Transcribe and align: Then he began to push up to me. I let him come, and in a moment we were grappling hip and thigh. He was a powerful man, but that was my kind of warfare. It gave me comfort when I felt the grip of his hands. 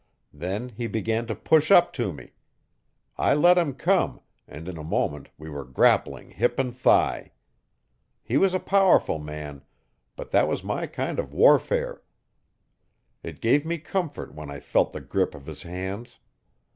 Then 0.33 0.69
he 0.69 0.87
began 0.87 1.27
to 1.27 1.35
push 1.35 1.69
up 1.69 1.93
to 1.93 2.11
me. 2.11 2.31
I 3.19 3.35
let 3.35 3.59
him 3.59 3.75
come, 3.75 4.19
and 4.47 4.67
in 4.67 4.75
a 4.75 4.83
moment 4.83 5.29
we 5.37 5.47
were 5.47 5.63
grappling 5.63 6.31
hip 6.31 6.57
and 6.57 6.75
thigh. 6.75 7.33
He 8.23 8.35
was 8.35 8.55
a 8.55 8.59
powerful 8.59 9.19
man, 9.19 9.61
but 10.15 10.31
that 10.31 10.47
was 10.47 10.63
my 10.63 10.87
kind 10.87 11.19
of 11.19 11.35
warfare. 11.35 12.01
It 13.21 13.41
gave 13.41 13.63
me 13.63 13.77
comfort 13.77 14.33
when 14.33 14.49
I 14.49 14.59
felt 14.59 14.91
the 14.91 15.01
grip 15.01 15.35
of 15.35 15.45
his 15.45 15.61
hands. 15.61 16.17